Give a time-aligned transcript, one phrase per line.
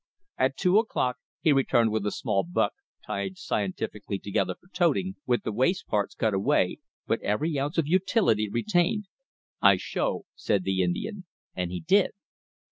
[0.39, 2.73] At two o'clock he returned with a small buck,
[3.05, 7.85] tied scientifically together for toting, with the waste parts cut away, but every ounce of
[7.85, 9.05] utility retained.
[9.61, 11.25] "I show," said the Indian:
[11.55, 12.13] and he did.